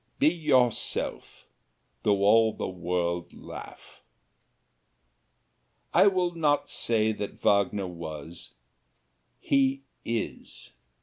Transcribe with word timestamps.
Be 0.17 0.29
yourself, 0.29 1.47
though 2.01 2.23
all 2.23 2.53
the 2.53 2.67
world 2.67 3.35
laugh. 3.35 4.01
I 5.93 6.07
will 6.07 6.33
not 6.33 6.71
say 6.71 7.11
that 7.11 7.37
Wagner 7.39 7.85
was 7.85 8.55
he 9.37 9.83
is. 10.03 10.71